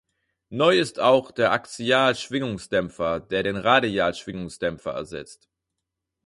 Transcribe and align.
Neu 0.49 0.79
ist 0.79 0.99
auch 0.99 1.29
der 1.29 1.51
Axial-Schwingungsdämpfer, 1.51 3.19
der 3.19 3.43
den 3.43 3.55
Radial-Schwingungsdämpfer 3.55 4.93
ersetzt. 4.93 5.47